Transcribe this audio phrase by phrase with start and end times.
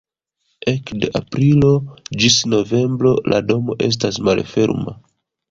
[0.69, 1.69] Ekde aprilo
[2.23, 4.99] ĝis novembro la domo estas malferma.